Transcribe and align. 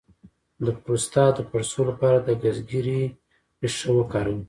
د 0.65 0.67
پروستات 0.83 1.31
د 1.37 1.41
پړسوب 1.51 1.85
لپاره 1.91 2.17
د 2.21 2.29
ګزګیرې 2.43 3.01
ریښه 3.61 3.89
وکاروئ 3.95 4.39